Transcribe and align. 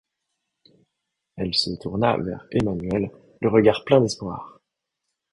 Il 1.37 1.53
se 1.53 1.69
tourna 1.79 2.17
vers 2.17 2.47
Emmanuelle, 2.49 3.11
le 3.39 3.49
regard 3.49 3.83
plein 3.85 4.01
d’espoir. 4.01 4.59